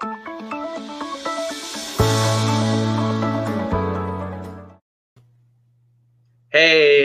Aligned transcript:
Hey 0.00 0.10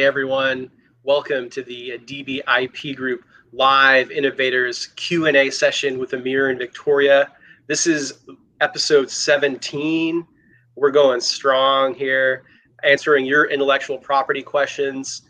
everyone, 0.03 0.69
welcome 1.01 1.49
to 1.49 1.63
the 1.63 1.97
DBIP 2.05 2.95
Group 2.95 3.23
live 3.51 4.11
innovators 4.11 4.87
Q&A 4.95 5.49
session 5.49 5.97
with 5.97 6.13
Amir 6.13 6.49
and 6.49 6.59
Victoria. 6.59 7.31
This 7.65 7.87
is 7.87 8.25
episode 8.61 9.09
17. 9.09 10.27
We're 10.75 10.91
going 10.91 11.21
strong 11.21 11.95
here, 11.95 12.43
answering 12.83 13.25
your 13.25 13.45
intellectual 13.45 13.97
property 13.97 14.43
questions 14.43 15.23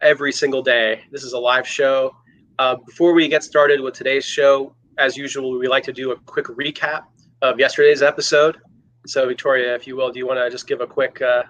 every 0.00 0.32
single 0.32 0.62
day. 0.62 1.02
This 1.10 1.24
is 1.24 1.34
a 1.34 1.38
live 1.38 1.68
show. 1.68 2.16
Uh, 2.58 2.76
before 2.76 3.12
we 3.12 3.28
get 3.28 3.44
started 3.44 3.82
with 3.82 3.92
today's 3.92 4.24
show, 4.24 4.74
as 5.00 5.16
usual, 5.16 5.58
we 5.58 5.66
like 5.66 5.84
to 5.84 5.92
do 5.92 6.12
a 6.12 6.16
quick 6.16 6.46
recap 6.46 7.04
of 7.42 7.58
yesterday's 7.58 8.02
episode. 8.02 8.58
So, 9.06 9.26
Victoria, 9.26 9.74
if 9.74 9.86
you 9.86 9.96
will, 9.96 10.12
do 10.12 10.18
you 10.18 10.26
want 10.26 10.38
to 10.38 10.50
just 10.50 10.66
give 10.66 10.80
a 10.80 10.86
quick, 10.86 11.20
uh, 11.22 11.44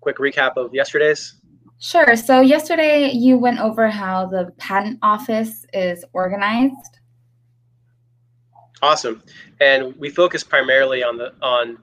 quick 0.00 0.16
recap 0.16 0.56
of 0.56 0.74
yesterday's? 0.74 1.38
Sure. 1.80 2.16
So 2.16 2.40
yesterday 2.40 3.10
you 3.12 3.38
went 3.38 3.60
over 3.60 3.88
how 3.88 4.26
the 4.26 4.52
patent 4.58 4.98
office 5.02 5.64
is 5.72 6.04
organized. 6.12 6.98
Awesome. 8.82 9.22
And 9.60 9.94
we 9.96 10.10
focus 10.10 10.42
primarily 10.42 11.04
on 11.04 11.16
the 11.18 11.34
on 11.40 11.78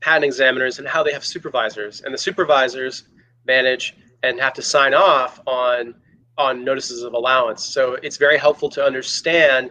patent 0.00 0.24
examiners 0.24 0.78
and 0.78 0.88
how 0.88 1.04
they 1.04 1.12
have 1.12 1.24
supervisors. 1.24 2.00
And 2.00 2.12
the 2.12 2.18
supervisors 2.18 3.04
manage 3.46 3.96
and 4.24 4.40
have 4.40 4.52
to 4.54 4.62
sign 4.62 4.94
off 4.94 5.40
on 5.46 5.94
on 6.36 6.64
notices 6.64 7.02
of 7.02 7.14
allowance. 7.14 7.64
So 7.64 7.94
it's 8.02 8.16
very 8.16 8.38
helpful 8.38 8.68
to 8.70 8.84
understand 8.84 9.70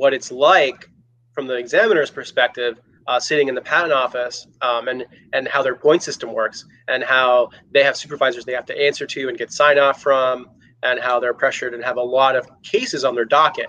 what 0.00 0.14
it's 0.14 0.32
like 0.32 0.88
from 1.34 1.46
the 1.46 1.56
examiner's 1.56 2.10
perspective 2.10 2.80
uh, 3.06 3.20
sitting 3.20 3.48
in 3.48 3.54
the 3.54 3.60
patent 3.60 3.92
office 3.92 4.46
um, 4.62 4.88
and 4.88 5.04
and 5.34 5.46
how 5.46 5.62
their 5.62 5.74
point 5.74 6.02
system 6.02 6.32
works 6.32 6.64
and 6.88 7.04
how 7.04 7.50
they 7.74 7.82
have 7.82 7.94
supervisors 7.94 8.46
they 8.46 8.54
have 8.54 8.64
to 8.64 8.78
answer 8.80 9.06
to 9.06 9.28
and 9.28 9.36
get 9.36 9.52
sign 9.52 9.78
off 9.78 10.00
from 10.00 10.46
and 10.82 10.98
how 10.98 11.20
they're 11.20 11.34
pressured 11.34 11.74
and 11.74 11.84
have 11.84 11.98
a 11.98 12.02
lot 12.18 12.34
of 12.34 12.48
cases 12.62 13.04
on 13.04 13.14
their 13.14 13.26
docket. 13.26 13.66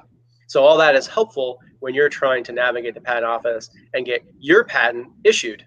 So 0.48 0.64
all 0.64 0.78
that 0.78 0.96
is 0.96 1.06
helpful 1.06 1.60
when 1.82 1.94
you're 1.94 2.08
trying 2.08 2.46
to 2.46 2.54
navigate 2.54 2.94
the 2.94 3.02
patent 3.02 3.26
office 3.26 3.70
and 3.94 4.06
get 4.06 4.24
your 4.40 4.64
patent 4.64 5.10
issued. 5.26 5.66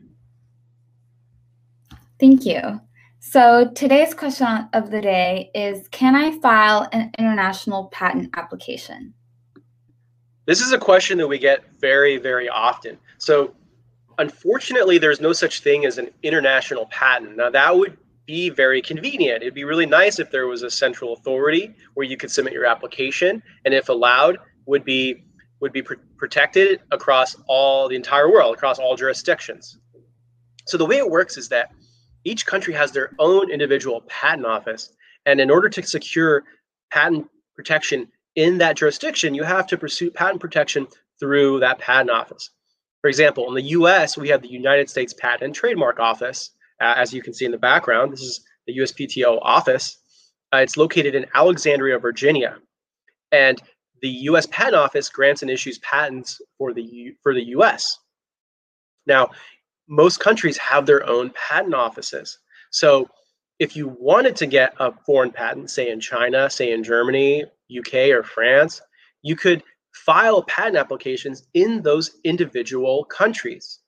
Thank 2.18 2.46
you. 2.46 2.80
So 3.20 3.70
today's 3.74 4.14
question 4.14 4.68
of 4.72 4.90
the 4.90 5.02
day 5.02 5.50
is 5.54 5.88
Can 5.88 6.14
I 6.14 6.38
file 6.38 6.88
an 6.92 7.10
international 7.18 7.88
patent 7.92 8.30
application? 8.34 9.12
This 10.46 10.60
is 10.60 10.72
a 10.72 10.78
question 10.78 11.18
that 11.18 11.26
we 11.26 11.38
get 11.38 11.64
very, 11.80 12.18
very 12.18 12.48
often. 12.48 12.98
So 13.18 13.54
unfortunately, 14.18 14.98
there's 14.98 15.20
no 15.20 15.32
such 15.32 15.60
thing 15.60 15.86
as 15.86 15.98
an 15.98 16.10
international 16.22 16.86
patent. 16.86 17.36
Now, 17.36 17.50
that 17.50 17.76
would 17.76 17.96
be 18.26 18.50
very 18.50 18.80
convenient. 18.80 19.42
It'd 19.42 19.54
be 19.54 19.64
really 19.64 19.86
nice 19.86 20.18
if 20.18 20.30
there 20.30 20.46
was 20.46 20.62
a 20.62 20.70
central 20.70 21.14
authority 21.14 21.74
where 21.94 22.06
you 22.06 22.16
could 22.16 22.30
submit 22.30 22.52
your 22.52 22.66
application, 22.66 23.42
and 23.64 23.74
if 23.74 23.88
allowed, 23.88 24.38
would 24.66 24.84
be 24.84 25.24
would 25.60 25.72
be 25.72 25.82
pr- 25.82 25.94
protected 26.16 26.80
across 26.90 27.36
all 27.46 27.88
the 27.88 27.96
entire 27.96 28.30
world, 28.30 28.54
across 28.54 28.78
all 28.78 28.96
jurisdictions. 28.96 29.78
So 30.66 30.76
the 30.76 30.84
way 30.84 30.96
it 30.96 31.08
works 31.08 31.36
is 31.36 31.48
that 31.50 31.70
each 32.24 32.44
country 32.44 32.74
has 32.74 32.92
their 32.92 33.12
own 33.18 33.50
individual 33.50 34.02
patent 34.02 34.46
office, 34.46 34.92
and 35.26 35.40
in 35.40 35.50
order 35.50 35.68
to 35.68 35.82
secure 35.82 36.44
patent 36.90 37.28
protection 37.54 38.08
in 38.36 38.58
that 38.58 38.76
jurisdiction, 38.76 39.34
you 39.34 39.44
have 39.44 39.66
to 39.68 39.78
pursue 39.78 40.10
patent 40.10 40.40
protection 40.40 40.86
through 41.20 41.60
that 41.60 41.78
patent 41.78 42.10
office. 42.10 42.50
For 43.00 43.08
example, 43.08 43.48
in 43.48 43.54
the 43.54 43.70
US, 43.70 44.16
we 44.16 44.28
have 44.30 44.42
the 44.42 44.48
United 44.48 44.88
States 44.88 45.12
Patent 45.12 45.42
and 45.42 45.54
Trademark 45.54 46.00
Office. 46.00 46.50
Uh, 46.80 46.94
as 46.96 47.12
you 47.12 47.22
can 47.22 47.34
see 47.34 47.44
in 47.44 47.52
the 47.52 47.58
background, 47.58 48.12
this 48.12 48.22
is 48.22 48.40
the 48.66 48.78
USPTO 48.78 49.38
office. 49.42 49.98
Uh, 50.52 50.58
it's 50.58 50.76
located 50.76 51.14
in 51.14 51.26
Alexandria, 51.34 51.98
Virginia. 51.98 52.58
And 53.30 53.60
the 54.02 54.08
US 54.08 54.46
Patent 54.46 54.74
Office 54.74 55.08
grants 55.08 55.42
and 55.42 55.50
issues 55.50 55.78
patents 55.78 56.40
for 56.58 56.72
the, 56.72 56.82
U- 56.82 57.14
for 57.22 57.34
the 57.34 57.44
US. 57.48 57.98
Now, 59.06 59.30
most 59.88 60.20
countries 60.20 60.56
have 60.58 60.86
their 60.86 61.06
own 61.06 61.30
patent 61.48 61.74
offices. 61.74 62.38
So 62.70 63.08
if 63.58 63.76
you 63.76 63.88
wanted 63.98 64.34
to 64.36 64.46
get 64.46 64.74
a 64.80 64.92
foreign 65.06 65.30
patent, 65.30 65.70
say 65.70 65.90
in 65.90 66.00
China, 66.00 66.50
say 66.50 66.72
in 66.72 66.82
Germany, 66.82 67.44
UK, 67.70 68.10
or 68.10 68.22
France, 68.22 68.80
you 69.22 69.36
could 69.36 69.62
file 69.94 70.42
patent 70.42 70.76
applications 70.76 71.44
in 71.54 71.82
those 71.82 72.16
individual 72.24 73.04
countries. 73.04 73.80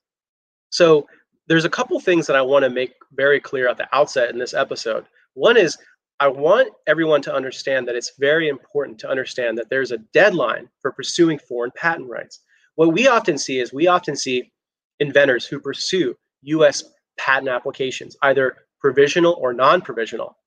So 0.69 1.07
there's 1.47 1.65
a 1.65 1.69
couple 1.69 1.99
things 1.99 2.27
that 2.27 2.35
I 2.35 2.41
want 2.41 2.63
to 2.63 2.69
make 2.69 2.93
very 3.13 3.39
clear 3.39 3.69
at 3.69 3.77
the 3.77 3.87
outset 3.95 4.29
in 4.29 4.39
this 4.39 4.53
episode. 4.53 5.05
One 5.33 5.57
is 5.57 5.77
I 6.19 6.27
want 6.27 6.73
everyone 6.87 7.21
to 7.23 7.33
understand 7.33 7.87
that 7.87 7.95
it's 7.95 8.13
very 8.17 8.49
important 8.49 8.97
to 8.99 9.09
understand 9.09 9.57
that 9.57 9.69
there's 9.69 9.91
a 9.91 9.99
deadline 10.13 10.67
for 10.81 10.91
pursuing 10.91 11.37
foreign 11.37 11.71
patent 11.75 12.09
rights. 12.09 12.39
What 12.75 12.93
we 12.93 13.07
often 13.07 13.37
see 13.37 13.59
is 13.59 13.71
we 13.71 13.87
often 13.87 14.15
see 14.15 14.51
inventors 14.99 15.45
who 15.45 15.59
pursue 15.59 16.15
US 16.41 16.83
patent 17.17 17.49
applications, 17.49 18.17
either 18.23 18.57
provisional 18.79 19.37
or 19.39 19.53
non 19.53 19.81
provisional. 19.81 20.37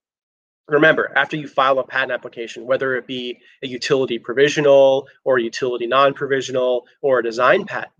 Remember, 0.70 1.10
after 1.16 1.36
you 1.36 1.48
file 1.48 1.80
a 1.80 1.84
patent 1.84 2.12
application, 2.12 2.64
whether 2.64 2.94
it 2.94 3.06
be 3.06 3.38
a 3.62 3.66
utility 3.66 4.20
provisional 4.20 5.08
or 5.24 5.38
a 5.38 5.42
utility 5.42 5.86
non-provisional 5.86 6.86
or 7.02 7.18
a 7.18 7.22
design 7.24 7.64
patent, 7.64 7.92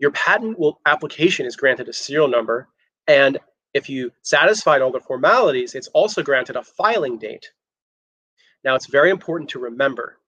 your 0.00 0.10
patent 0.10 0.58
will, 0.58 0.80
application 0.84 1.46
is 1.46 1.54
granted 1.54 1.88
a 1.88 1.92
serial 1.92 2.26
number. 2.26 2.68
And 3.06 3.38
if 3.72 3.88
you 3.88 4.10
satisfied 4.22 4.82
all 4.82 4.90
the 4.90 5.00
formalities, 5.00 5.76
it's 5.76 5.86
also 5.88 6.22
granted 6.22 6.56
a 6.56 6.64
filing 6.64 7.18
date. 7.18 7.48
Now, 8.64 8.74
it's 8.74 8.86
very 8.86 9.10
important 9.10 9.50
to 9.50 9.60
remember 9.60 10.18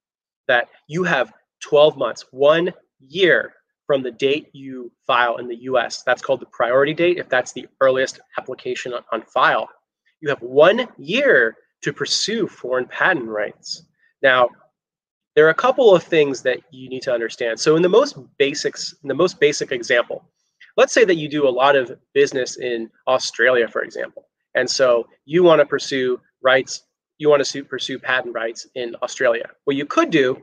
that 0.46 0.68
you 0.86 1.02
have 1.02 1.32
12 1.60 1.96
months, 1.96 2.24
one 2.30 2.72
year 3.00 3.52
from 3.86 4.04
the 4.04 4.12
date 4.12 4.48
you 4.52 4.92
file 5.08 5.38
in 5.38 5.48
the 5.48 5.62
US. 5.62 6.04
That's 6.04 6.22
called 6.22 6.40
the 6.40 6.46
priority 6.46 6.94
date, 6.94 7.18
if 7.18 7.28
that's 7.28 7.52
the 7.52 7.66
earliest 7.80 8.20
application 8.38 8.92
on, 8.92 9.02
on 9.10 9.22
file. 9.22 9.68
You 10.20 10.28
have 10.28 10.40
one 10.40 10.86
year 10.96 11.56
to 11.82 11.92
pursue 11.92 12.46
foreign 12.46 12.86
patent 12.86 13.28
rights. 13.28 13.84
Now, 14.22 14.48
there 15.34 15.46
are 15.46 15.50
a 15.50 15.54
couple 15.54 15.94
of 15.94 16.02
things 16.02 16.42
that 16.42 16.58
you 16.70 16.88
need 16.88 17.02
to 17.02 17.12
understand. 17.12 17.58
So 17.58 17.76
in 17.76 17.82
the 17.82 17.88
most 17.88 18.16
basics, 18.38 18.94
the 19.02 19.14
most 19.14 19.38
basic 19.40 19.72
example, 19.72 20.28
let's 20.76 20.92
say 20.92 21.04
that 21.04 21.16
you 21.16 21.28
do 21.28 21.48
a 21.48 21.50
lot 21.50 21.76
of 21.76 21.92
business 22.14 22.58
in 22.58 22.90
Australia, 23.06 23.68
for 23.68 23.82
example. 23.82 24.26
And 24.54 24.68
so 24.68 25.06
you 25.24 25.42
want 25.42 25.60
to 25.60 25.66
pursue 25.66 26.20
rights, 26.42 26.82
you 27.18 27.28
want 27.28 27.44
to 27.44 27.64
pursue 27.64 27.98
patent 27.98 28.34
rights 28.34 28.66
in 28.74 28.96
Australia. 29.02 29.48
What 29.64 29.76
you 29.76 29.86
could 29.86 30.10
do 30.10 30.42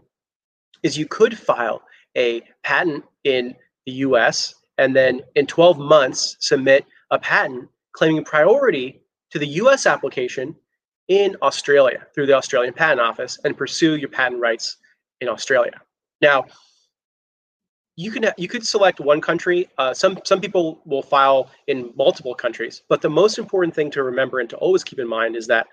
is 0.83 0.97
you 0.97 1.05
could 1.05 1.37
file 1.37 1.81
a 2.15 2.41
patent 2.63 3.03
in 3.23 3.55
the 3.85 3.91
US 3.93 4.53
and 4.77 4.95
then 4.95 5.21
in 5.35 5.45
12 5.47 5.77
months 5.77 6.37
submit 6.39 6.85
a 7.11 7.19
patent 7.19 7.69
claiming 7.93 8.23
priority 8.23 9.01
to 9.31 9.39
the 9.39 9.47
US 9.47 9.85
application 9.85 10.55
in 11.07 11.35
Australia 11.41 12.05
through 12.13 12.25
the 12.25 12.33
Australian 12.33 12.73
Patent 12.73 13.01
Office 13.01 13.39
and 13.43 13.57
pursue 13.57 13.95
your 13.95 14.09
patent 14.09 14.41
rights 14.41 14.77
in 15.21 15.29
Australia. 15.29 15.79
Now, 16.21 16.45
you 17.95 18.11
can 18.11 18.29
you 18.37 18.47
could 18.47 18.65
select 18.65 18.99
one 18.99 19.21
country. 19.21 19.67
Uh, 19.77 19.93
some 19.93 20.19
some 20.23 20.39
people 20.39 20.81
will 20.85 21.01
file 21.01 21.49
in 21.65 21.91
multiple 21.95 22.35
countries, 22.35 22.83
but 22.89 23.01
the 23.01 23.09
most 23.09 23.39
important 23.39 23.73
thing 23.73 23.89
to 23.91 24.03
remember 24.03 24.39
and 24.39 24.49
to 24.51 24.57
always 24.57 24.83
keep 24.83 24.99
in 24.99 25.07
mind 25.07 25.35
is 25.35 25.47
that 25.47 25.67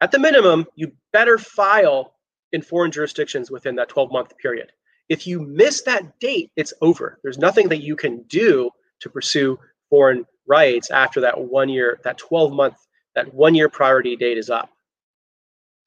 at 0.00 0.10
the 0.10 0.18
minimum, 0.18 0.66
you 0.76 0.92
better 1.12 1.38
file 1.38 2.14
in 2.52 2.62
foreign 2.62 2.90
jurisdictions 2.90 3.50
within 3.50 3.76
that 3.76 3.88
12 3.88 4.10
month 4.10 4.36
period. 4.38 4.72
If 5.08 5.26
you 5.26 5.40
miss 5.40 5.82
that 5.82 6.18
date, 6.20 6.50
it's 6.56 6.72
over. 6.80 7.18
There's 7.22 7.38
nothing 7.38 7.68
that 7.68 7.82
you 7.82 7.96
can 7.96 8.22
do 8.24 8.70
to 9.00 9.10
pursue 9.10 9.58
foreign 9.88 10.24
rights 10.46 10.90
after 10.90 11.20
that 11.20 11.38
one 11.38 11.68
year, 11.68 12.00
that 12.04 12.18
12 12.18 12.52
month 12.52 12.76
that 13.14 13.32
one 13.34 13.54
year 13.54 13.68
priority 13.68 14.16
date 14.16 14.38
is 14.38 14.50
up. 14.50 14.70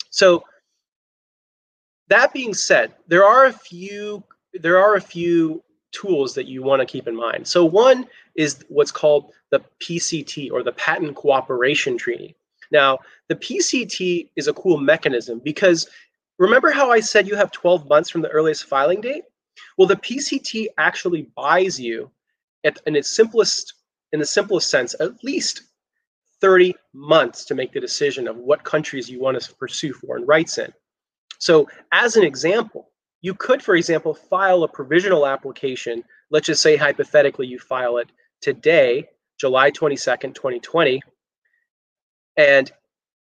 So 0.09 0.43
that 2.09 2.33
being 2.33 2.53
said, 2.53 2.93
there 3.07 3.25
are 3.25 3.45
a 3.45 3.53
few 3.53 4.23
there 4.53 4.77
are 4.77 4.95
a 4.95 5.01
few 5.01 5.63
tools 5.91 6.35
that 6.35 6.47
you 6.47 6.61
want 6.61 6.79
to 6.79 6.85
keep 6.85 7.07
in 7.07 7.15
mind. 7.15 7.47
So 7.47 7.65
one 7.65 8.07
is 8.35 8.63
what's 8.67 8.91
called 8.91 9.31
the 9.51 9.63
PCT 9.79 10.51
or 10.51 10.63
the 10.63 10.71
Patent 10.73 11.15
Cooperation 11.15 11.97
Treaty. 11.97 12.35
Now, 12.71 12.99
the 13.29 13.35
PCT 13.35 14.29
is 14.35 14.47
a 14.47 14.53
cool 14.53 14.77
mechanism 14.77 15.39
because 15.39 15.87
remember 16.39 16.71
how 16.71 16.91
I 16.91 16.99
said 16.99 17.27
you 17.27 17.35
have 17.35 17.51
12 17.51 17.87
months 17.87 18.09
from 18.09 18.21
the 18.21 18.29
earliest 18.29 18.65
filing 18.65 19.01
date? 19.01 19.23
Well, 19.77 19.87
the 19.87 19.95
PCT 19.95 20.67
actually 20.77 21.29
buys 21.35 21.79
you 21.79 22.11
at, 22.63 22.79
in 22.85 22.95
its 22.95 23.09
simplest 23.09 23.73
in 24.11 24.19
the 24.19 24.25
simplest 24.25 24.69
sense 24.69 24.95
at 24.99 25.23
least 25.23 25.63
30 26.43 26.75
months 26.93 27.45
to 27.45 27.55
make 27.55 27.71
the 27.71 27.79
decision 27.79 28.27
of 28.27 28.35
what 28.35 28.65
countries 28.65 29.09
you 29.09 29.17
want 29.17 29.41
to 29.41 29.55
pursue 29.55 29.93
foreign 29.93 30.25
rights 30.25 30.57
in. 30.57 30.73
So, 31.39 31.69
as 31.93 32.17
an 32.17 32.23
example, 32.25 32.89
you 33.21 33.33
could, 33.33 33.63
for 33.63 33.75
example, 33.75 34.13
file 34.13 34.63
a 34.63 34.67
provisional 34.67 35.25
application. 35.25 36.03
Let's 36.31 36.47
just 36.47 36.61
say 36.61 36.75
hypothetically 36.75 37.47
you 37.47 37.59
file 37.59 37.95
it 37.97 38.09
today, 38.41 39.07
July 39.39 39.71
22nd, 39.71 40.35
2020. 40.35 41.01
And 42.35 42.69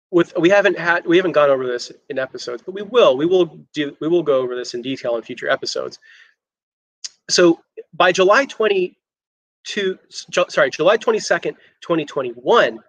with 0.09 0.33
we 0.39 0.49
haven't 0.49 0.79
had 0.79 1.05
we 1.05 1.17
haven't 1.17 1.33
gone 1.33 1.51
over 1.51 1.67
this 1.67 1.91
in 2.09 2.17
episodes, 2.17 2.63
but 2.65 2.73
we 2.73 2.81
will. 2.81 3.15
We 3.15 3.27
will 3.27 3.59
do 3.73 3.95
we 3.99 4.07
will 4.07 4.23
go 4.23 4.39
over 4.39 4.55
this 4.55 4.73
in 4.73 4.81
detail 4.81 5.17
in 5.17 5.21
future 5.21 5.49
episodes. 5.49 5.99
So 7.29 7.59
by 7.93 8.11
July 8.11 8.45
22 8.45 9.99
sorry, 10.49 10.71
July 10.71 10.97
22nd, 10.97 11.55
2021, 11.81 12.79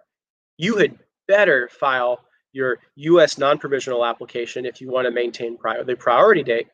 you 0.57 0.77
had 0.77 0.97
better 1.27 1.69
file 1.69 2.21
your 2.53 2.79
US 2.95 3.37
non-provisional 3.37 4.05
application 4.05 4.65
if 4.65 4.79
you 4.79 4.89
want 4.89 5.05
to 5.05 5.11
maintain 5.11 5.57
the 5.85 5.95
priority 5.95 6.43
date. 6.43 6.67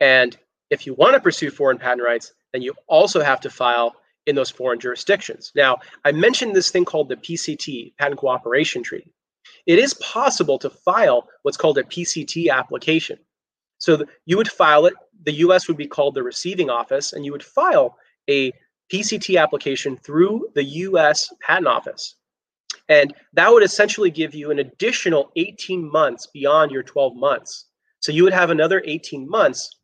And 0.00 0.36
if 0.70 0.86
you 0.86 0.94
want 0.94 1.14
to 1.14 1.20
pursue 1.20 1.50
foreign 1.50 1.78
patent 1.78 2.02
rights, 2.06 2.32
then 2.52 2.62
you 2.62 2.74
also 2.86 3.20
have 3.20 3.40
to 3.40 3.50
file 3.50 3.96
in 4.26 4.36
those 4.36 4.50
foreign 4.50 4.78
jurisdictions. 4.78 5.52
Now, 5.54 5.78
I 6.04 6.12
mentioned 6.12 6.54
this 6.54 6.70
thing 6.70 6.84
called 6.84 7.08
the 7.08 7.16
PCT, 7.16 7.96
Patent 7.96 8.20
Cooperation 8.20 8.82
Treaty. 8.82 9.12
It 9.66 9.78
is 9.78 9.94
possible 9.94 10.58
to 10.58 10.70
file 10.70 11.26
what's 11.42 11.56
called 11.56 11.78
a 11.78 11.82
PCT 11.82 12.50
application. 12.50 13.18
So 13.78 14.04
you 14.26 14.36
would 14.36 14.50
file 14.50 14.86
it, 14.86 14.94
the 15.24 15.32
US 15.32 15.66
would 15.66 15.76
be 15.76 15.86
called 15.86 16.14
the 16.14 16.22
receiving 16.22 16.68
office, 16.68 17.12
and 17.14 17.24
you 17.24 17.32
would 17.32 17.42
file 17.42 17.96
a 18.28 18.52
PCT 18.92 19.40
application 19.40 19.96
through 19.96 20.48
the 20.54 20.64
US 20.64 21.32
Patent 21.40 21.66
Office. 21.66 22.16
And 22.88 23.14
that 23.34 23.52
would 23.52 23.62
essentially 23.62 24.10
give 24.10 24.34
you 24.34 24.50
an 24.50 24.58
additional 24.58 25.30
18 25.36 25.90
months 25.90 26.26
beyond 26.26 26.70
your 26.70 26.82
12 26.82 27.16
months. 27.16 27.66
So 28.00 28.12
you 28.12 28.24
would 28.24 28.32
have 28.32 28.50
another 28.50 28.82
18 28.84 29.28
months 29.28 29.76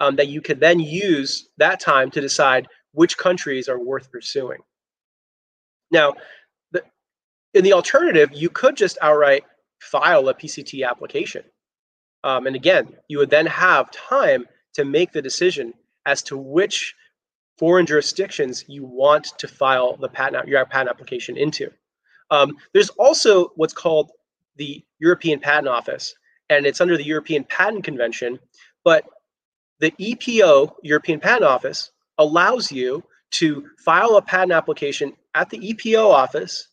um, 0.00 0.16
that 0.16 0.28
you 0.28 0.40
could 0.40 0.60
then 0.60 0.80
use 0.80 1.48
that 1.58 1.80
time 1.80 2.10
to 2.10 2.20
decide 2.20 2.66
which 2.92 3.16
countries 3.16 3.68
are 3.68 3.78
worth 3.78 4.10
pursuing. 4.10 4.60
Now, 5.90 6.14
the, 6.72 6.82
in 7.54 7.64
the 7.64 7.72
alternative, 7.72 8.30
you 8.32 8.50
could 8.50 8.76
just 8.76 8.98
outright 9.00 9.44
file 9.80 10.28
a 10.28 10.34
PCT 10.34 10.86
application. 10.88 11.44
Um, 12.24 12.46
and 12.46 12.56
again, 12.56 12.96
you 13.08 13.18
would 13.18 13.30
then 13.30 13.46
have 13.46 13.90
time 13.90 14.46
to 14.74 14.84
make 14.84 15.12
the 15.12 15.22
decision 15.22 15.72
as 16.06 16.22
to 16.24 16.36
which 16.36 16.94
foreign 17.58 17.86
jurisdictions 17.86 18.64
you 18.68 18.84
want 18.84 19.38
to 19.38 19.48
file 19.48 19.96
the 19.96 20.08
patent 20.08 20.48
your 20.48 20.64
patent 20.66 20.90
application 20.90 21.36
into. 21.36 21.70
Um, 22.30 22.56
there's 22.72 22.90
also 22.90 23.52
what's 23.56 23.74
called 23.74 24.10
the 24.56 24.84
European 24.98 25.40
Patent 25.40 25.68
Office, 25.68 26.14
and 26.48 26.66
it's 26.66 26.80
under 26.80 26.96
the 26.96 27.04
European 27.04 27.44
Patent 27.44 27.84
Convention. 27.84 28.38
But 28.84 29.04
the 29.80 29.92
EPO, 29.92 30.74
European 30.82 31.20
Patent 31.20 31.44
Office, 31.44 31.90
allows 32.18 32.70
you 32.70 33.02
to 33.32 33.66
file 33.78 34.16
a 34.16 34.22
patent 34.22 34.52
application 34.52 35.12
at 35.34 35.48
the 35.50 35.58
EPO 35.58 36.04
office. 36.04 36.68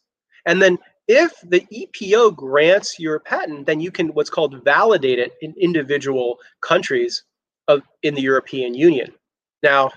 And 0.45 0.61
then 0.61 0.77
if 1.07 1.31
the 1.43 1.61
EPO 1.71 2.35
grants 2.35 2.99
your 2.99 3.19
patent, 3.19 3.65
then 3.65 3.79
you 3.79 3.91
can 3.91 4.09
what's 4.09 4.29
called 4.29 4.63
validate 4.63 5.19
it 5.19 5.33
in 5.41 5.53
individual 5.59 6.37
countries 6.61 7.23
of 7.67 7.81
in 8.03 8.15
the 8.15 8.21
European 8.21 8.73
Union. 8.73 9.13
Now, 9.63 9.91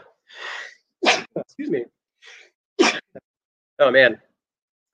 excuse 1.36 1.70
me. 1.70 1.84
Oh 3.82 3.90
man, 3.90 4.20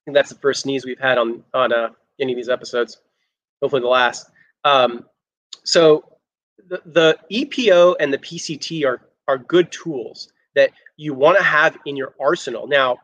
think 0.07 0.15
that's 0.15 0.31
the 0.31 0.39
first 0.39 0.63
sneeze 0.63 0.87
we've 0.87 1.01
had 1.01 1.19
on 1.19 1.43
on 1.53 1.73
uh, 1.73 1.89
any 2.21 2.33
of 2.33 2.37
these 2.37 2.49
episodes. 2.49 2.99
Hopefully, 3.61 3.83
the 3.83 3.89
last. 3.89 4.31
Um, 4.65 5.05
so 5.65 6.05
the, 6.69 6.81
the 6.87 7.19
EPO 7.31 7.97
and 8.01 8.13
the 8.13 8.19
PCT 8.19 8.87
are 8.87 9.03
are 9.29 9.37
good 9.37 9.71
tools 9.71 10.33
that 10.55 10.71
you 10.97 11.13
want 11.13 11.37
to 11.37 11.45
have 11.45 11.77
in 11.85 11.97
your 11.97 12.15
arsenal. 12.21 12.67
Now, 12.67 12.99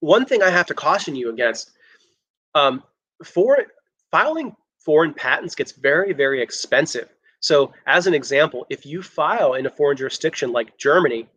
one 0.00 0.24
thing 0.24 0.42
I 0.42 0.50
have 0.50 0.66
to 0.66 0.74
caution 0.74 1.16
you 1.16 1.30
against 1.30 1.72
um, 2.54 2.82
for 3.24 3.58
filing 4.10 4.54
foreign 4.78 5.12
patents 5.12 5.56
gets 5.56 5.72
very 5.72 6.12
very 6.12 6.40
expensive. 6.40 7.08
So, 7.40 7.72
as 7.86 8.06
an 8.06 8.14
example, 8.14 8.64
if 8.70 8.86
you 8.86 9.02
file 9.02 9.54
in 9.54 9.66
a 9.66 9.70
foreign 9.70 9.96
jurisdiction 9.96 10.52
like 10.52 10.78
Germany, 10.78 11.28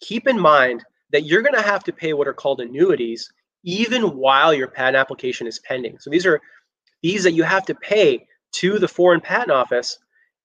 keep 0.00 0.28
in 0.28 0.38
mind 0.38 0.84
that 1.10 1.22
you're 1.22 1.42
going 1.42 1.54
to 1.54 1.62
have 1.62 1.82
to 1.84 1.92
pay 1.92 2.12
what 2.12 2.28
are 2.28 2.34
called 2.34 2.60
annuities 2.60 3.32
even 3.62 4.02
while 4.16 4.54
your 4.54 4.68
patent 4.68 4.96
application 4.96 5.46
is 5.46 5.58
pending. 5.58 5.98
So 5.98 6.10
these 6.10 6.26
are 6.26 6.40
fees 7.02 7.24
that 7.24 7.32
you 7.32 7.42
have 7.42 7.66
to 7.66 7.74
pay 7.74 8.26
to 8.52 8.78
the 8.78 8.88
foreign 8.88 9.20
patent 9.20 9.50
office 9.50 9.98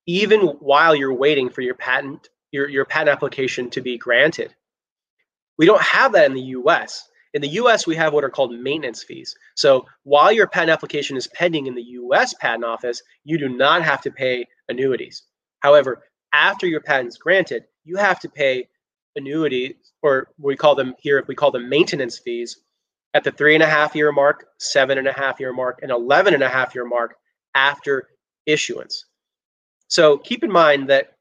even 0.07 0.41
while 0.41 0.95
you're 0.95 1.13
waiting 1.13 1.49
for 1.49 1.61
your 1.61 1.75
patent 1.75 2.29
your, 2.51 2.69
your 2.69 2.85
patent 2.85 3.09
application 3.09 3.69
to 3.71 3.81
be 3.81 3.97
granted. 3.97 4.55
We 5.57 5.65
don't 5.65 5.81
have 5.81 6.13
that 6.13 6.27
in 6.27 6.33
the 6.33 6.53
US. 6.59 7.09
In 7.33 7.41
the 7.41 7.49
US, 7.49 7.85
we 7.85 7.97
have 7.97 8.13
what 8.13 8.23
are 8.23 8.29
called 8.29 8.57
maintenance 8.57 9.03
fees. 9.03 9.35
So 9.55 9.85
while 10.03 10.31
your 10.31 10.47
patent 10.47 10.71
application 10.71 11.17
is 11.17 11.27
pending 11.27 11.67
in 11.67 11.75
the 11.75 11.83
US 11.83 12.33
patent 12.35 12.63
office, 12.63 13.01
you 13.25 13.37
do 13.37 13.49
not 13.49 13.83
have 13.83 14.01
to 14.03 14.11
pay 14.11 14.45
annuities. 14.69 15.23
However, 15.59 16.03
after 16.31 16.65
your 16.65 16.79
patent 16.79 17.09
is 17.09 17.17
granted, 17.17 17.65
you 17.83 17.97
have 17.97 18.19
to 18.21 18.29
pay 18.29 18.69
annuity, 19.17 19.77
or 20.01 20.29
we 20.37 20.55
call 20.55 20.75
them 20.75 20.93
here, 20.99 21.19
if 21.19 21.27
we 21.27 21.35
call 21.35 21.51
them 21.51 21.69
maintenance 21.69 22.19
fees, 22.19 22.57
at 23.15 23.23
the 23.23 23.31
three 23.31 23.55
and 23.55 23.63
a 23.63 23.67
half 23.67 23.95
year 23.95 24.11
mark, 24.11 24.49
seven 24.59 24.97
and 24.97 25.07
a 25.07 25.13
half 25.13 25.39
year 25.39 25.53
mark, 25.53 25.79
and 25.81 25.89
11 25.89 26.33
and 26.33 26.43
a 26.43 26.49
half 26.49 26.75
year 26.75 26.85
mark 26.85 27.15
after 27.55 28.09
issuance. 28.45 29.05
So 29.87 30.17
keep 30.17 30.43
in 30.43 30.51
mind 30.51 30.89
that 30.89 31.13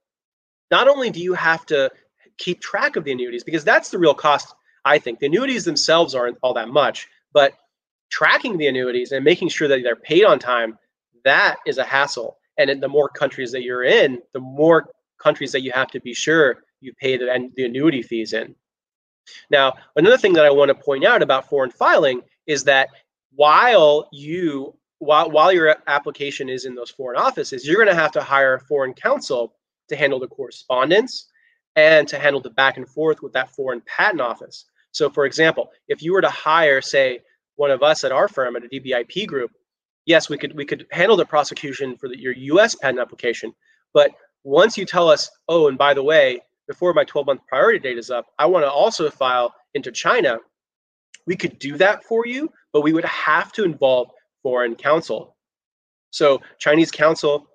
not 0.73 0.89
only 0.89 1.09
do 1.09 1.21
you 1.21 1.35
have 1.35 1.65
to 1.67 1.91
keep 2.37 2.61
track 2.61 2.97
of 2.97 3.05
the 3.05 3.13
annuities, 3.13 3.45
because 3.45 3.63
that's 3.63 3.91
the 3.91 3.99
real 3.99 4.13
cost, 4.13 4.53
I 4.85 4.99
think. 4.99 5.21
The 5.21 5.27
annuities 5.27 5.65
themselves 5.65 6.17
aren't 6.17 6.37
all 6.43 6.53
that 6.55 6.69
much, 6.69 7.07
but 7.33 7.53
tracking 8.11 8.59
the 8.59 8.67
annuities 8.67 9.13
and 9.13 9.25
making 9.25 9.49
sure 9.49 9.69
that 9.69 9.81
they're 9.85 9.95
paid 9.95 10.25
on 10.25 10.41
time, 10.41 10.77
that 11.25 11.59
is 11.65 11.79
a 11.79 11.85
hassle. 11.85 12.39
And 12.59 12.83
the 12.83 12.89
more 12.89 13.09
countries 13.09 13.53
that 13.53 13.63
you're 13.63 13.85
in, 13.85 14.21
the 14.33 14.41
more 14.41 14.91
countries 15.23 15.53
that 15.53 15.63
you 15.63 15.71
have 15.71 15.93
to 15.93 16.01
be 16.01 16.13
sure 16.13 16.65
you 16.81 16.93
pay 16.95 17.17
the, 17.17 17.51
the 17.55 17.67
annuity 17.67 18.03
fees 18.03 18.33
in. 18.33 18.57
Now, 19.51 19.75
another 19.97 20.19
thing 20.19 20.35
that 20.35 20.45
I 20.45 20.51
want 20.51 20.69
to 20.69 20.75
point 20.75 21.05
out 21.05 21.23
about 21.23 21.49
foreign 21.49 21.71
filing 21.71 22.23
is 22.47 22.65
that 22.65 22.89
while 23.35 24.09
you 24.13 24.75
while, 24.99 25.31
while 25.31 25.53
your 25.53 25.77
application 25.87 26.49
is 26.49 26.65
in 26.65 26.75
those 26.75 26.91
foreign 26.91 27.21
offices, 27.21 27.67
you're 27.67 27.77
going 27.77 27.89
to 27.89 27.95
have 27.95 28.13
to 28.13 28.23
hire 28.23 28.59
foreign 28.59 28.95
counsel 28.95 29.55
to 29.89 29.97
handle 29.97 30.19
the 30.19 30.29
correspondence 30.29 31.27
and 31.77 32.09
to 32.09 32.19
handle 32.19 32.41
the 32.41 32.51
back 32.51 32.77
and 32.77 32.89
forth 32.89 33.21
with 33.23 33.33
that 33.33 33.51
foreign 33.55 33.83
patent 33.83 34.21
office. 34.21 34.65
So, 34.93 35.11
for 35.11 35.27
example, 35.27 35.71
if 35.89 36.03
you 36.03 36.13
were 36.13 36.23
to 36.23 36.31
hire, 36.31 36.81
say, 36.81 37.21
one 37.57 37.71
of 37.71 37.83
us 37.83 38.05
at 38.05 38.13
our 38.13 38.29
firm 38.29 38.57
at 38.57 38.65
a 38.65 38.69
DBIP 38.69 39.27
group, 39.27 39.51
yes, 40.07 40.29
we 40.29 40.39
could 40.39 40.57
we 40.57 40.65
could 40.65 40.87
handle 40.91 41.17
the 41.17 41.27
prosecution 41.27 41.97
for 41.97 42.09
the, 42.09 42.19
your 42.19 42.33
U.S. 42.33 42.75
patent 42.75 43.01
application. 43.01 43.53
But 43.93 44.13
once 44.43 44.77
you 44.77 44.85
tell 44.85 45.09
us, 45.09 45.31
oh, 45.49 45.69
and 45.69 45.79
by 45.79 45.95
the 45.95 46.03
way, 46.03 46.41
before 46.67 46.95
my 46.95 47.05
12 47.05 47.27
month 47.27 47.41
priority 47.47 47.79
date 47.79 47.99
is 47.99 48.11
up, 48.11 48.27
I 48.39 48.47
want 48.47 48.65
to 48.65 48.71
also 48.71 49.11
file 49.11 49.55
into 49.75 49.93
China. 49.93 50.39
We 51.27 51.37
could 51.37 51.59
do 51.59 51.77
that 51.79 52.05
for 52.05 52.27
you, 52.27 52.51
but 52.73 52.83
we 52.83 52.93
would 52.93 53.05
have 53.05 53.53
to 53.53 53.65
involve 53.65 54.09
foreign 54.43 54.75
counsel. 54.75 55.37
So 56.11 56.41
Chinese 56.59 56.91
counsel 56.91 57.49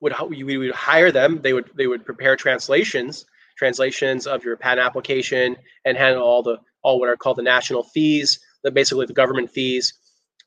would 0.00 0.14
we 0.28 0.58
would 0.58 0.74
hire 0.74 1.10
them. 1.10 1.40
They 1.42 1.52
would 1.52 1.70
they 1.74 1.86
would 1.86 2.04
prepare 2.04 2.36
translations, 2.36 3.24
translations 3.56 4.26
of 4.26 4.44
your 4.44 4.56
patent 4.56 4.86
application, 4.86 5.56
and 5.84 5.96
handle 5.96 6.22
all 6.22 6.42
the 6.42 6.58
all 6.82 7.00
what 7.00 7.08
are 7.08 7.16
called 7.16 7.38
the 7.38 7.42
national 7.42 7.84
fees, 7.84 8.38
the 8.62 8.70
basically 8.70 9.06
the 9.06 9.12
government 9.12 9.50
fees. 9.50 9.94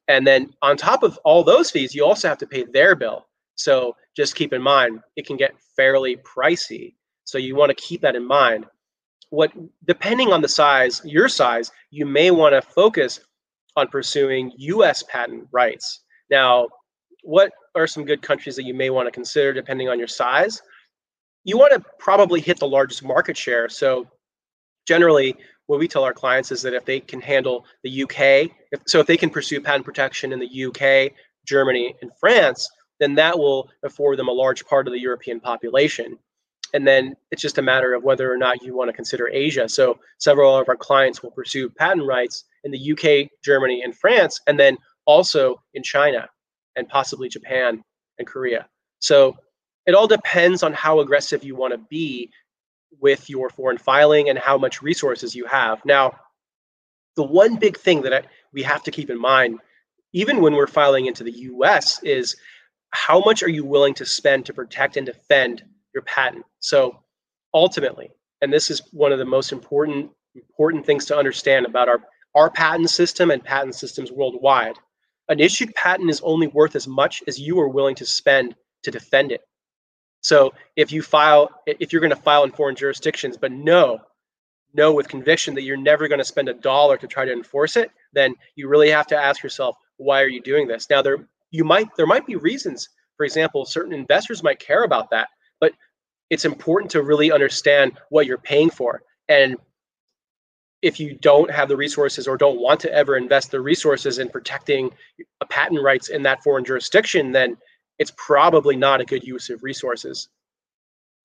And 0.08 0.26
then 0.26 0.54
on 0.62 0.78
top 0.78 1.04
of 1.04 1.20
all 1.26 1.44
those 1.44 1.70
fees, 1.70 1.94
you 1.94 2.06
also 2.06 2.30
have 2.30 2.38
to 2.38 2.48
pay 2.48 2.64
their 2.64 2.96
bill. 2.96 3.28
So 3.56 3.96
just 4.16 4.36
keep 4.36 4.54
in 4.54 4.62
mind, 4.62 5.02
it 5.16 5.26
can 5.26 5.36
get 5.36 5.56
fairly 5.76 6.18
pricey. 6.18 6.94
So 7.28 7.38
you 7.38 7.56
want 7.56 7.70
to 7.70 7.76
keep 7.76 8.02
that 8.02 8.16
in 8.16 8.26
mind. 8.26 8.66
What 9.30 9.52
depending 9.86 10.32
on 10.32 10.42
the 10.42 10.48
size, 10.48 11.02
your 11.04 11.28
size, 11.28 11.72
you 11.92 12.06
may 12.06 12.32
want 12.32 12.54
to 12.54 12.62
focus 12.62 13.20
on 13.76 13.90
pursuing 13.90 14.54
US 14.56 15.04
patent 15.04 15.48
rights. 15.52 16.04
Now, 16.32 16.70
what 17.24 17.52
are 17.76 17.86
some 17.86 18.06
good 18.06 18.22
countries 18.22 18.56
that 18.56 18.64
you 18.64 18.74
may 18.74 18.90
want 18.90 19.08
to 19.08 19.12
consider 19.12 19.52
depending 19.52 19.90
on 19.90 20.00
your 20.00 20.08
size? 20.08 20.62
You 21.44 21.58
want 21.58 21.74
to 21.74 21.84
probably 22.00 22.40
hit 22.40 22.60
the 22.60 22.68
largest 22.68 23.04
market 23.04 23.36
share. 23.36 23.68
So 23.68 24.08
generally 24.88 25.36
what 25.66 25.80
we 25.80 25.88
tell 25.90 26.06
our 26.06 26.14
clients 26.14 26.54
is 26.54 26.62
that 26.62 26.74
if 26.74 26.86
they 26.86 27.02
can 27.02 27.20
handle 27.20 27.66
the 27.84 28.04
UK, 28.04 28.50
if, 28.72 28.82
so 28.88 29.02
if 29.02 29.08
they 29.08 29.18
can 29.18 29.30
pursue 29.30 29.60
patent 29.60 29.84
protection 29.84 30.32
in 30.32 30.40
the 30.40 30.66
UK, 30.66 31.12
Germany, 31.46 31.94
and 32.02 32.10
France, 32.22 32.70
then 33.02 33.16
that 33.16 33.38
will 33.38 33.70
afford 33.84 34.18
them 34.18 34.30
a 34.30 34.32
large 34.34 34.66
part 34.66 34.88
of 34.88 34.94
the 34.94 35.00
European 35.00 35.42
population 35.42 36.18
and 36.74 36.88
then 36.88 37.16
it's 37.32 37.42
just 37.42 37.58
a 37.58 37.62
matter 37.62 37.94
of 37.94 38.04
whether 38.04 38.32
or 38.32 38.38
not 38.38 38.62
you 38.62 38.76
want 38.76 38.90
to 38.90 38.94
consider 38.94 39.30
Asia. 39.30 39.68
So 39.70 40.00
several 40.18 40.58
of 40.58 40.70
our 40.70 40.76
clients 40.76 41.24
will 41.24 41.32
pursue 41.32 41.70
patent 41.70 42.06
rights 42.06 42.46
in 42.64 42.72
the 42.72 42.92
UK, 42.92 43.30
Germany, 43.44 43.82
and 43.84 43.96
France, 43.96 44.40
and 44.48 44.60
then 44.60 44.78
also 45.06 45.62
in 45.74 45.84
China 45.84 46.28
and 46.76 46.88
possibly 46.88 47.30
Japan 47.30 47.84
and 48.20 48.28
Korea. 48.28 48.68
So 49.00 49.36
it 49.86 49.96
all 49.96 50.08
depends 50.08 50.64
on 50.64 50.74
how 50.74 51.00
aggressive 51.00 51.44
you 51.44 51.56
want 51.56 51.74
to 51.74 51.80
be 51.90 52.30
with 53.00 53.30
your 53.30 53.50
foreign 53.50 53.78
filing 53.78 54.30
and 54.30 54.38
how 54.38 54.58
much 54.58 54.82
resources 54.82 55.36
you 55.36 55.46
have. 55.46 55.84
Now, 55.86 56.14
the 57.16 57.24
one 57.24 57.56
big 57.56 57.78
thing 57.78 58.02
that 58.04 58.14
I, 58.14 58.24
we 58.54 58.64
have 58.64 58.84
to 58.84 58.92
keep 58.92 59.10
in 59.10 59.20
mind, 59.20 59.60
even 60.14 60.42
when 60.42 60.54
we're 60.54 60.68
filing 60.68 61.06
into 61.06 61.24
the 61.24 61.32
US, 61.32 62.02
is 62.04 62.36
how 62.92 63.20
much 63.20 63.44
are 63.44 63.50
you 63.50 63.66
willing 63.66 63.94
to 63.96 64.06
spend 64.06 64.46
to 64.46 64.54
protect 64.54 64.98
and 64.98 65.06
defend 65.06 65.64
your 65.94 66.04
patent? 66.04 66.46
So 66.60 67.00
ultimately, 67.54 68.12
and 68.42 68.54
this 68.54 68.70
is 68.70 68.82
one 68.92 69.12
of 69.12 69.20
the 69.20 69.26
most 69.26 69.52
important 69.52 70.12
important 70.36 70.86
things 70.86 71.06
to 71.06 71.18
understand 71.18 71.66
about 71.66 71.90
our, 71.90 72.02
our 72.36 72.50
patent 72.50 72.90
system 72.90 73.32
and 73.32 73.44
patent 73.44 73.76
systems 73.76 74.12
worldwide. 74.12 74.78
An 75.30 75.40
issued 75.40 75.74
patent 75.74 76.10
is 76.10 76.22
only 76.22 76.48
worth 76.48 76.76
as 76.76 76.88
much 76.88 77.24
as 77.28 77.40
you 77.40 77.60
are 77.60 77.68
willing 77.68 77.96
to 77.96 78.06
spend 78.06 78.56
to 78.84 78.92
defend 78.92 79.32
it. 79.32 79.42
So 80.22 80.54
if 80.76 80.92
you 80.92 81.02
file, 81.02 81.50
if 81.66 81.92
you're 81.92 82.02
going 82.02 82.16
to 82.16 82.22
file 82.22 82.44
in 82.44 82.52
foreign 82.52 82.76
jurisdictions, 82.76 83.38
but 83.38 83.52
know, 83.52 84.00
know 84.74 84.94
with 84.94 85.08
conviction 85.08 85.56
that 85.56 85.64
you're 85.64 85.78
never 85.78 86.08
going 86.08 86.20
to 86.20 86.26
spend 86.26 86.50
a 86.50 86.54
dollar 86.54 86.98
to 86.98 87.08
try 87.08 87.26
to 87.26 87.34
enforce 87.34 87.76
it, 87.76 87.92
then 88.14 88.36
you 88.56 88.68
really 88.68 88.90
have 88.90 89.08
to 89.08 89.18
ask 89.18 89.44
yourself, 89.44 89.76
why 89.98 90.22
are 90.22 90.28
you 90.28 90.42
doing 90.42 90.68
this? 90.68 90.90
Now 90.90 91.02
there, 91.02 91.28
you 91.52 91.64
might, 91.64 91.88
there 91.98 92.08
might 92.08 92.26
be 92.26 92.36
reasons. 92.36 92.90
For 93.16 93.26
example, 93.26 93.66
certain 93.66 93.94
investors 93.94 94.44
might 94.44 94.60
care 94.60 94.84
about 94.84 95.10
that, 95.10 95.30
but 95.60 95.74
it's 96.30 96.46
important 96.46 96.92
to 96.92 97.04
really 97.04 97.32
understand 97.32 97.94
what 98.10 98.26
you're 98.26 98.38
paying 98.38 98.70
for. 98.70 99.02
And 99.30 99.58
if 100.82 101.00
you 101.00 101.18
don't 101.22 101.50
have 101.52 101.70
the 101.70 101.78
resources 101.78 102.28
or 102.28 102.38
don't 102.38 102.62
want 102.62 102.80
to 102.82 102.94
ever 102.94 103.18
invest 103.18 103.52
the 103.52 103.62
resources 103.62 104.20
in 104.20 104.30
protecting 104.30 104.92
patent 105.50 105.82
rights 105.82 106.10
in 106.10 106.22
that 106.24 106.44
foreign 106.44 106.64
jurisdiction, 106.64 107.32
then 107.32 107.58
it's 108.00 108.14
probably 108.16 108.76
not 108.76 109.02
a 109.02 109.06
good 109.06 109.24
use 109.24 109.50
of 109.50 109.64
resources. 109.64 110.30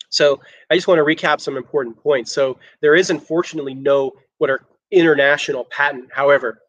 So 0.09 0.41
I 0.71 0.75
just 0.75 0.89
want 0.89 0.99
to 0.99 1.05
recap 1.05 1.41
some 1.41 1.57
important 1.57 1.97
points. 1.97 2.33
So 2.33 2.59
there 2.81 2.95
is 2.95 3.11
unfortunately 3.11 3.75
no 3.75 4.13
what 4.39 4.51
are 4.51 4.65
international 4.91 5.65
patent. 5.65 6.09
However, 6.13 6.61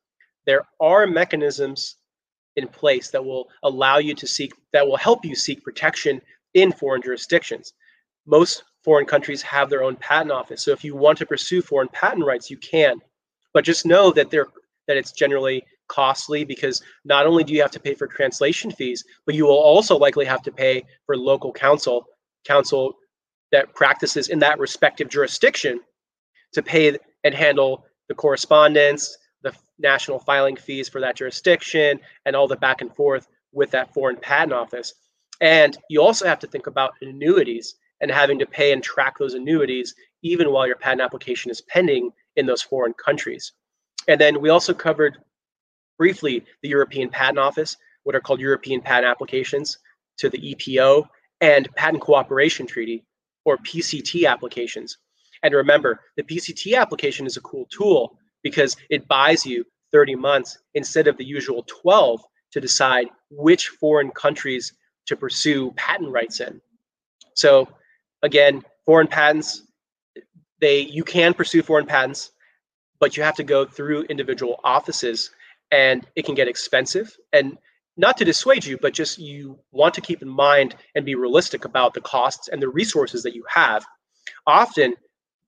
there 0.46 0.64
are 0.80 1.08
mechanisms 1.08 1.98
in 2.56 2.68
place 2.68 3.10
that 3.10 3.24
will 3.24 3.50
allow 3.64 3.98
you 3.98 4.14
to 4.14 4.28
seek 4.28 4.54
that 4.74 4.86
will 4.86 4.98
help 4.98 5.26
you 5.26 5.36
seek 5.36 5.64
protection 5.64 6.22
in 6.54 6.72
foreign 6.72 7.02
jurisdictions. 7.02 7.74
Most 8.26 8.64
foreign 8.84 9.06
countries 9.06 9.42
have 9.42 9.70
their 9.70 9.84
own 9.84 9.96
patent 9.96 10.32
office. 10.32 10.64
So 10.64 10.72
if 10.72 10.84
you 10.84 10.96
want 10.96 11.18
to 11.20 11.26
pursue 11.26 11.62
foreign 11.62 11.88
patent 11.90 12.26
rights, 12.26 12.50
you 12.50 12.58
can. 12.58 13.00
But 13.54 13.64
just 13.64 13.86
know 13.86 14.12
that 14.12 14.32
that 14.32 14.98
it's 14.98 15.12
generally 15.12 15.64
costly 15.88 16.44
because 16.44 16.82
not 17.06 17.26
only 17.26 17.44
do 17.44 17.54
you 17.54 17.62
have 17.62 17.72
to 17.72 17.80
pay 17.80 17.94
for 17.94 18.08
translation 18.08 18.72
fees, 18.72 19.04
but 19.26 19.36
you 19.36 19.46
will 19.46 19.60
also 19.60 19.98
likely 19.98 20.26
have 20.26 20.42
to 20.44 20.52
pay 20.52 20.84
for 21.06 21.16
local 21.16 21.52
counsel, 21.52 22.06
counsel 22.46 22.96
that 23.52 23.74
practices 23.76 24.30
in 24.30 24.40
that 24.40 24.60
respective 24.60 25.10
jurisdiction 25.10 25.80
to 26.54 26.62
pay 26.62 26.98
and 27.24 27.34
handle 27.34 27.86
the 28.10 28.16
correspondence, 28.16 29.18
the 29.44 29.54
national 29.80 30.20
filing 30.20 30.56
fees 30.56 30.90
for 30.90 31.00
that 31.02 31.16
jurisdiction, 31.16 32.00
and 32.26 32.36
all 32.36 32.48
the 32.48 32.56
back 32.56 32.82
and 32.82 32.94
forth 32.96 33.28
with 33.52 33.72
that 33.72 33.94
foreign 33.94 34.18
patent 34.18 34.54
office. 34.54 34.94
And 35.42 35.78
you 35.90 36.02
also 36.02 36.28
have 36.28 36.40
to 36.40 36.48
think 36.48 36.68
about 36.68 36.94
annuities 37.02 37.76
and 38.02 38.12
having 38.12 38.40
to 38.40 38.46
pay 38.46 38.74
and 38.74 38.84
track 38.84 39.18
those 39.18 39.34
annuities 39.34 39.96
even 40.22 40.52
while 40.52 40.68
your 40.68 40.76
patent 40.76 41.02
application 41.02 41.52
is 41.52 41.62
pending 41.62 42.12
in 42.36 42.46
those 42.46 42.62
foreign 42.62 42.94
countries. 42.94 43.54
And 44.08 44.20
then 44.20 44.42
we 44.42 44.50
also 44.50 44.74
covered 44.74 45.18
briefly 45.98 46.44
the 46.62 46.70
European 46.70 47.10
Patent 47.10 47.40
Office, 47.40 47.78
what 48.04 48.16
are 48.16 48.20
called 48.20 48.40
European 48.40 48.82
patent 48.82 49.10
applications 49.10 49.78
to 50.18 50.30
the 50.30 50.56
EPO, 50.56 51.08
and 51.42 51.74
Patent 51.76 52.02
Cooperation 52.02 52.66
Treaty, 52.66 53.06
or 53.46 53.58
PCT 53.58 54.28
applications. 54.28 54.98
And 55.44 55.54
remember, 55.54 56.02
the 56.16 56.24
PCT 56.24 56.78
application 56.78 57.26
is 57.26 57.38
a 57.38 57.42
cool 57.42 57.68
tool 57.70 58.18
because 58.44 58.76
it 58.90 59.08
buys 59.08 59.46
you 59.46 59.66
30 59.92 60.16
months 60.16 60.58
instead 60.74 61.08
of 61.08 61.18
the 61.18 61.26
usual 61.26 61.66
12 61.68 62.22
to 62.52 62.62
decide 62.62 63.08
which 63.30 63.68
foreign 63.70 64.12
countries 64.12 64.74
to 65.08 65.16
pursue 65.16 65.72
patent 65.72 66.12
rights 66.12 66.40
in. 66.40 66.62
So 67.34 67.68
again, 68.22 68.64
foreign 68.86 69.08
patents, 69.08 69.64
they 70.60 70.82
you 70.82 71.04
can 71.04 71.34
pursue 71.34 71.62
foreign 71.62 71.86
patents, 71.86 72.32
but 73.00 73.18
you 73.18 73.24
have 73.24 73.36
to 73.36 73.44
go 73.44 73.66
through 73.66 74.04
individual 74.04 74.60
offices 74.64 75.32
and 75.72 76.06
it 76.16 76.26
can 76.26 76.36
get 76.36 76.48
expensive 76.48 77.16
and 77.34 77.58
not 77.96 78.18
to 78.18 78.26
dissuade 78.26 78.66
you, 78.66 78.78
but 78.78 78.94
just 78.94 79.20
you 79.20 79.60
want 79.72 79.94
to 79.94 80.02
keep 80.02 80.22
in 80.22 80.28
mind 80.28 80.76
and 80.96 81.06
be 81.06 81.16
realistic 81.16 81.66
about 81.66 81.94
the 81.94 82.02
costs 82.02 82.48
and 82.48 82.62
the 82.62 82.70
resources 82.70 83.22
that 83.24 83.36
you 83.36 83.44
have. 83.48 83.86
Often, 84.48 84.96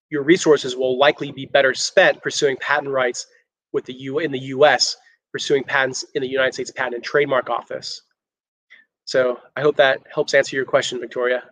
your 0.10 0.24
resources 0.24 0.76
will 0.76 1.00
likely 1.00 1.32
be 1.32 1.48
better 1.48 1.74
spent 1.74 2.22
pursuing 2.22 2.58
patent 2.58 2.92
rights 2.92 3.26
with 3.74 3.86
the 3.86 3.94
U 3.94 4.20
in 4.20 4.32
the 4.32 4.40
U.S. 4.40 4.96
pursuing 5.32 5.64
patents 5.64 6.06
in 6.14 6.22
the 6.22 6.28
United 6.28 6.54
States 6.54 6.72
Patent 6.72 6.96
and 6.96 7.04
Trademark 7.04 7.50
Office. 7.50 8.02
So 9.06 9.40
I 9.56 9.62
hope 9.62 9.78
that 9.78 10.02
helps 10.14 10.34
answer 10.34 10.56
your 10.56 10.66
question, 10.66 11.00
Victoria. 11.00 11.44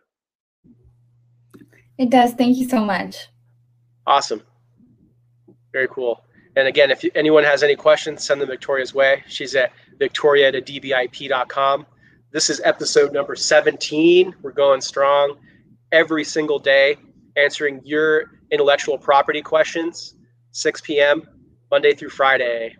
It 1.98 2.10
does. 2.10 2.34
Thank 2.34 2.58
you 2.58 2.68
so 2.68 2.84
much. 2.84 3.28
Awesome. 4.06 4.42
Very 5.72 5.88
cool. 5.88 6.24
And 6.56 6.68
again, 6.68 6.92
if 6.92 7.04
anyone 7.16 7.44
has 7.44 7.64
any 7.64 7.76
questions, 7.76 8.24
send 8.26 8.42
them 8.42 8.50
Victoria's 8.50 8.94
way. 8.94 9.24
She's 9.28 9.56
at 9.56 9.72
victoria 9.98 10.50
at 10.50 10.66
dbip.com. 10.66 11.86
This 12.32 12.50
is 12.50 12.62
episode 12.64 13.14
number 13.14 13.36
17. 13.36 14.36
We're 14.42 14.52
going 14.52 14.82
strong 14.82 15.38
every 15.92 16.24
single 16.24 16.60
day, 16.60 16.98
answering 17.38 17.82
your 17.84 18.40
intellectual 18.52 18.98
property 18.98 19.42
questions, 19.42 20.16
6 20.52 20.82
p.m., 20.82 21.28
Monday 21.72 21.94
through 21.94 22.10
Friday. 22.10 22.76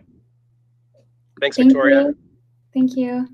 Thanks, 1.40 1.56
Thank 1.56 1.70
Victoria. 1.70 2.02
You. 2.02 2.16
Thank 2.72 2.96
you. 2.96 3.12
Thank 3.12 3.28
you. 3.30 3.33